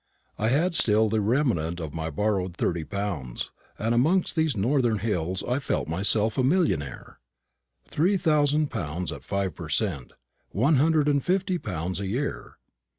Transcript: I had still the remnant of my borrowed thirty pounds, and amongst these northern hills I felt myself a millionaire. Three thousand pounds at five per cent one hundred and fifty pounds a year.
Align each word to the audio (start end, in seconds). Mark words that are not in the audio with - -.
I 0.39 0.47
had 0.49 0.73
still 0.73 1.09
the 1.09 1.21
remnant 1.21 1.79
of 1.79 1.93
my 1.93 2.09
borrowed 2.09 2.57
thirty 2.57 2.83
pounds, 2.83 3.51
and 3.77 3.93
amongst 3.93 4.35
these 4.35 4.57
northern 4.57 4.97
hills 4.97 5.43
I 5.47 5.59
felt 5.59 5.87
myself 5.87 6.39
a 6.39 6.43
millionaire. 6.43 7.19
Three 7.85 8.17
thousand 8.17 8.71
pounds 8.71 9.11
at 9.11 9.23
five 9.23 9.53
per 9.53 9.69
cent 9.69 10.13
one 10.49 10.77
hundred 10.77 11.07
and 11.07 11.23
fifty 11.23 11.59
pounds 11.59 11.99
a 11.99 12.07
year. 12.07 12.57